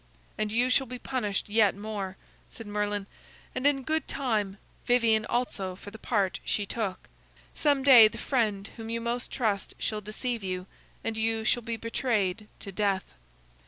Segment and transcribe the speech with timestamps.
[0.35, 2.17] "And you shall be punished yet more,"
[2.49, 3.05] said Merlin;
[3.53, 7.07] "and in good time, Vivien also for the part she took.
[7.53, 10.65] Some day the friend whom you most trust shall deceive you,
[11.03, 13.13] and you shall be betrayed to death."